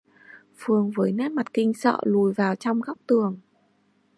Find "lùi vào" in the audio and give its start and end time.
2.03-2.55